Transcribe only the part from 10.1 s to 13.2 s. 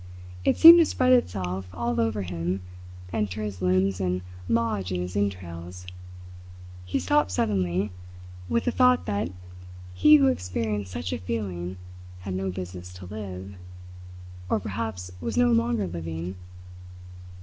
who experienced such a feeling had no business to